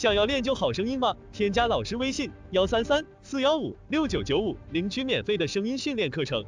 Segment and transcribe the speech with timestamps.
[0.00, 1.14] 想要练就好声音吗？
[1.30, 6.42] 添加老师微信幺三三四幺五六九九五，领取免费的声音训练课程。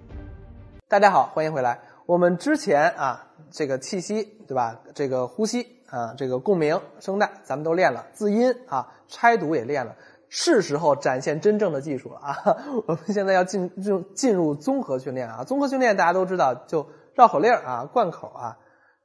[0.89, 1.79] 大家好，欢迎回来。
[2.07, 4.81] 我们之前啊，这个气息对吧？
[4.95, 8.07] 这个呼吸啊，这个共鸣、声带，咱们都练了。
[8.15, 9.95] 字音啊，拆读也练了。
[10.31, 12.57] 是时候展现真正的技术了啊！
[12.89, 15.45] 我们现在要进入进入综合训练啊。
[15.45, 18.57] 综合训练大家都知道，就绕口令啊、贯口啊。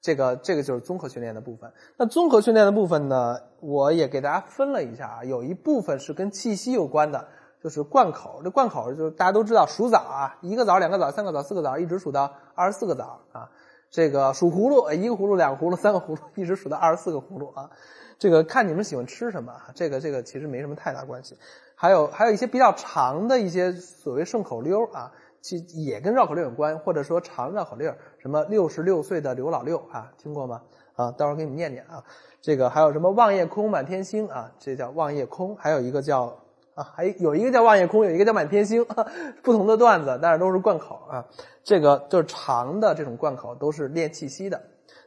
[0.08, 1.70] 这个这个就是综合训练的部分。
[1.98, 7.28] 那综合训练的部分呢，我也给大家分了一下啊，有一部分是跟气息有关的，
[7.61, 8.39] 就是贯口。
[8.42, 13.51] 这贯口就是大家都知道数枣啊，一个枣、两个枣、三个枣、四个枣，一直数到二十四个枣啊。
[13.92, 17.70] 这个数葫芦，一个葫芦、两个葫芦、三个葫芦，一直数到二十四个葫芦啊。
[18.18, 21.37] 这个看你们喜欢吃什么啊，这个这个其实没什么太大关系。
[21.76, 25.12] 还有还有一些比较长的一些所谓顺口溜啊。
[25.47, 30.61] 其也跟绕口令有关，或者说长绕口令，什么六十六岁的刘老六啊，听过吗？
[30.97, 32.03] 啊，待会儿给你们念念啊。
[32.42, 35.56] 这个还有什么望夜空满天星啊，这叫望夜空。
[35.56, 36.38] 还有一个叫
[36.75, 38.86] 啊，还有一个叫望夜空，有一个叫满天星，
[39.42, 41.25] 不同的段子，但是都是贯口啊。
[41.64, 44.62] 这个就是长的这种贯口，都是练气息的。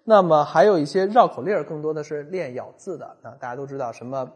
[0.05, 3.37] 那么还有一些绕口令，更多的是练咬字的啊。
[3.39, 4.31] 大家都知道什么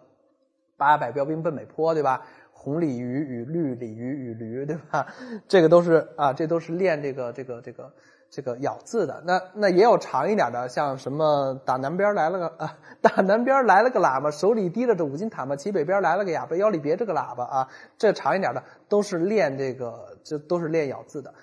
[0.76, 2.26] 八百标兵奔北坡，对吧？
[2.64, 5.06] 红鲤鱼与绿鲤鱼与驴，对吧？
[5.46, 7.92] 这个都是啊，这都是练这个这个这个
[8.30, 9.22] 这个咬字的。
[9.26, 17.68] 那那也有长一点的，像什么打南边来了个啊，打南边来了个喇叭，手里提着这五斤塔嘛，骑北边来了个哑巴，腰里别着个喇叭啊。
[17.98, 21.34] 这长一点的都是练这个，这都是练咬字的。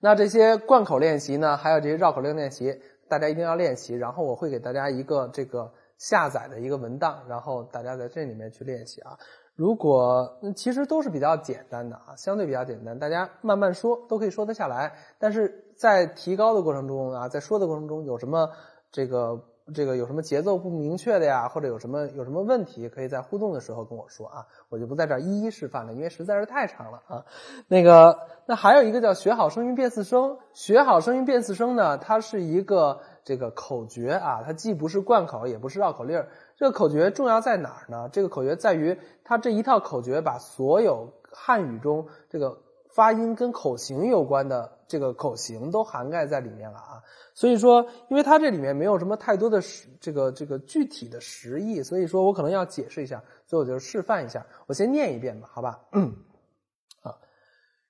[0.00, 3.94] 那这些贯口练习呢，还有这些绕口令练习，大家一定要练习。
[3.94, 9.18] 然后我会给大家一个这个下载的一个文档，然后大家在这里面去练习啊。
[9.54, 14.92] 如果其实都是比较简单的啊，相对比较简单，大家慢慢说都可以说得下来。
[15.18, 18.50] 但是在提高的过程中啊，在说的过程中有什么
[18.90, 27.24] 这个这个有什么节奏不明确的呀，或者有什么有什么问题，可以在互动的时候跟我说啊，我就不在这儿一一示范了，因为实在是太长了啊。
[27.68, 36.28] 那个那还有一个叫学好声韵变四声，学好声韵变四声呢，它是一个这个口诀啊，它既不是贯口，也不是绕口令儿。
[36.62, 38.08] 这个口诀重要在哪儿呢？
[38.12, 42.56] 这个口诀在于它这一套口诀把所有汉语中这个
[42.88, 47.02] 发音跟口型有关的这个口型都涵盖在里面了啊。
[47.34, 54.46] 所以说，因为它这里面没有什么太多的实这个这个具体的实意，所以说我可能要解释一下，所以我就示范一下。
[54.68, 55.80] 我先念一遍吧，好吧？
[57.02, 57.18] 啊，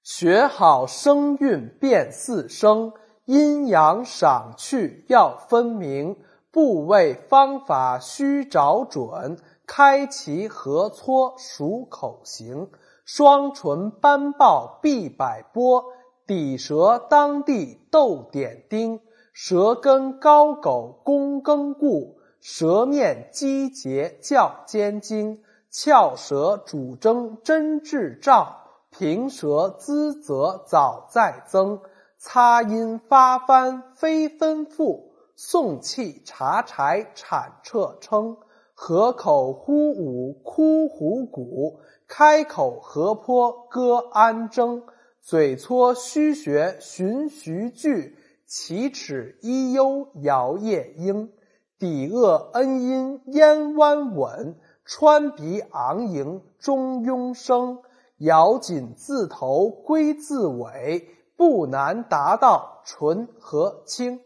[0.03, 2.91] 学好声韵辨四声，
[3.27, 6.17] 阴阳赏去要分明。
[6.53, 12.69] 部位方法需找准，开齐合撮数口型，
[13.07, 15.83] 双唇班报必百波，
[16.27, 19.01] 抵舌当地斗点丁，
[19.33, 28.59] 舌根高狗弓更固，舌面机节较尖精，翘舌主征真志照，
[28.91, 31.81] 平舌滋则早在增，
[32.19, 35.12] 擦音发翻非分复。
[35.45, 38.37] 送气查柴产彻称，
[38.75, 44.85] 合口呼舞哭虎鼓，开口河坡歌安争，
[45.21, 48.17] 嘴搓虚穴循徐句，
[48.47, 51.33] 齐齿一幽摇夜莺，
[51.77, 57.83] 抵腭恩音咽弯稳，穿鼻昂迎中庸声，
[58.19, 64.21] 咬紧字头归字尾，不难达到纯和清。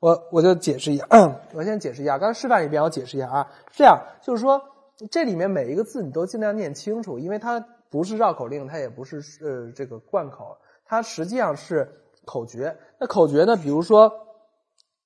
[0.00, 1.06] 我我就解释一下，
[1.52, 3.52] 我先解释一下，刚才示范一遍，我解释一下啊。
[3.70, 4.62] 这样就是说，
[5.10, 10.56] 这里面每一个字你都尽量念清楚，因为它不是绕口令，它也不是呃这个贯口，
[10.86, 12.78] 它实际上是口诀。
[12.98, 14.10] 那口诀呢，比如说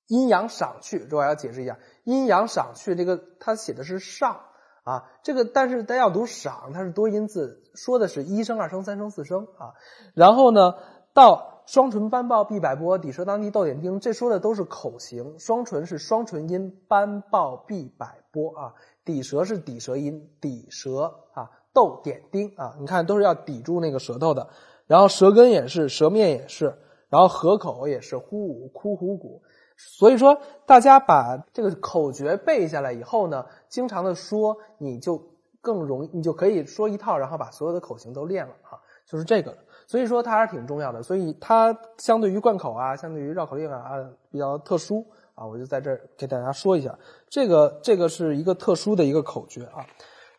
[0.07, 4.39] 阴阳赏去，这我要解释一下，阴阳赏去这个它写的是上
[4.85, 9.75] 啊，这个但是大家要读赏，它是多音字，说的是一声、二声、三声、四声啊。
[10.13, 10.75] 然后呢，
[11.13, 11.51] 到。
[11.65, 13.99] 双唇班报必百波，抵舌当地斗点丁。
[13.99, 18.73] 这说的都是口型，双唇是双唇音，班报必百波啊。
[19.03, 22.75] 抵舌是抵舌音，抵舌啊，斗点丁啊。
[22.79, 24.47] 你看都是要抵住那个舌头的。
[24.87, 26.77] 然后舌根也是，舌面也是，
[27.09, 29.41] 然后合口也是，呼舞哭虎鼓。
[29.77, 35.21] 所以说，大家把这个口诀背下来以后呢，经常的说，你就
[35.59, 39.55] 更容易，你就可以说一套，然后把所有的口型都练了啊，就是这个。
[39.87, 45.05] 所以说它还是挺重要的，所以它相对于贯口啊，相对于绕口令啊啊比较特殊
[45.35, 46.97] 啊，我就在这儿给大家说一下，
[47.29, 49.85] 这个这个是一个特殊的一个口诀啊。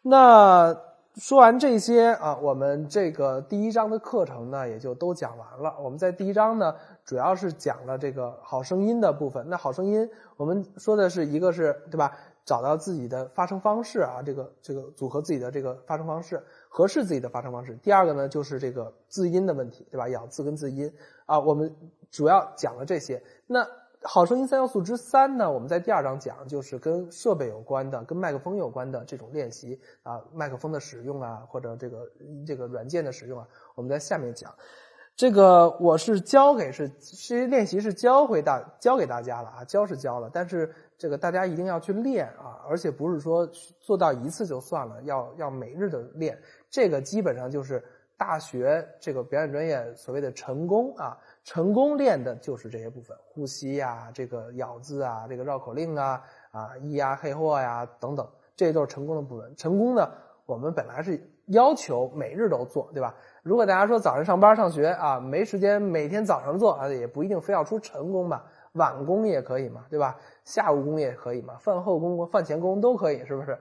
[0.02, 0.76] 那
[1.14, 5.72] 说完这些啊，我们这个第一章的课程呢也就都讲完了。
[5.80, 6.74] 我们在第一章呢
[7.04, 9.48] 主要是讲了这个好声音的部分。
[9.48, 12.10] 那好声音，我们说的是一个是对吧？
[12.46, 17.74] 找到自己的发声方式啊，这个这个组合自己的这个发声方式，合适自己的发声方式。
[17.82, 20.08] 第二个呢，就是这个字音的问题，对吧？
[20.08, 20.90] 咬字跟字音
[21.26, 21.74] 啊，我们
[22.08, 23.20] 主要讲了这些。
[23.48, 23.66] 那
[24.02, 32.08] 好声音三要素之三呢，我们在第二章讲，就是跟设备有关的、跟麦克风有关的这种练习啊，麦克风的使用啊，或者这个
[32.46, 34.54] 这个软件的使用啊，我们在下面讲。
[35.16, 43.46] 这个我是教给是这些练习是教会大教给大家了啊，教是教了，但是这个大家一定要去练啊，而且不是说
[43.80, 46.38] 做到一次就算了，要要每日的练。
[46.68, 47.82] 这个基本上就是
[48.18, 59.56] 大学这个表演专业所谓的成功啊，成功练的就是这些部分，呼吸呀，这个咬字啊，这个绕口令啊，啊咿呀嘿嚯呀等等，这都是成功的部分。
[59.56, 60.06] 成功呢，
[60.44, 63.14] 我们本来是要求每日都做，对吧？
[63.42, 70.16] 如果大家说早上上班上学啊，没时间每天早上做啊，也不一定非要出晨功吧，晚功也可以嘛，对吧？
[70.44, 73.58] 下午功也可以嘛，饭后功、饭前功都可以，是不是？